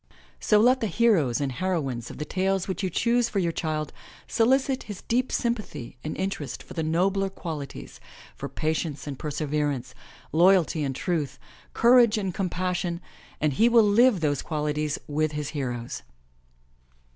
So 0.39 0.57
let 0.59 0.79
the 0.79 0.87
heroes 0.87 1.39
and 1.39 1.51
heroines 1.51 2.09
of 2.09 2.17
the 2.17 2.25
tales 2.25 2.67
which 2.67 2.81
you 2.81 2.89
choose 2.89 3.29
for 3.29 3.37
your 3.37 3.51
child 3.51 3.93
solicit 4.27 4.81
his 4.89 5.03
deep 5.03 5.31
sympathy 5.31 5.95
and 6.03 6.17
interest 6.17 6.63
for 6.63 6.73
the 6.73 6.81
nobler 6.81 7.29
qualities, 7.29 7.99
for 8.35 8.49
patience 8.49 9.05
and 9.05 9.19
perseverance, 9.19 9.93
loyalty 10.31 10.83
and 10.83 10.95
truth, 10.95 11.37
cour 11.75 11.99
age 11.99 12.17
and 12.17 12.33
compassion, 12.33 12.99
and 13.39 13.53
he 13.53 13.69
will 13.69 13.83
live 13.87 14.21
those 14.21 14.41
qualities 14.41 14.97
with 15.07 15.33
his 15.33 15.49
heroes. 15.49 16.01